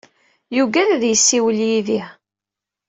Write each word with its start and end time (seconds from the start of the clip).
Yugad 0.57 0.89
ad 0.95 1.03
yessiwel 1.05 1.57
yid-i. 1.69 2.01